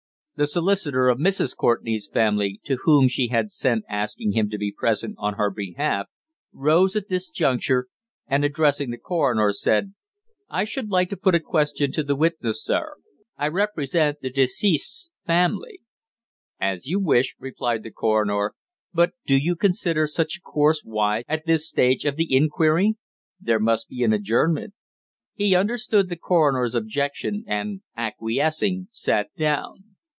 [0.37, 1.55] The solicitor of Mrs.
[1.55, 6.07] Courtenay's family, to whom she had sent asking him to be present on her behalf,
[6.51, 7.89] rose at this juncture
[8.25, 9.93] and addressing the coroner, said:
[10.49, 12.95] "I should like to put a question to the witness, sir.
[13.37, 15.81] I represent the deceased's family."
[16.59, 18.53] "As you wish," replied the coroner.
[18.91, 22.95] "But do you consider such a course wise at this stage of the inquiry?
[23.39, 24.73] There must be an adjournment."
[25.35, 29.83] He understood the coroner's objection and, acquiescing, sat down.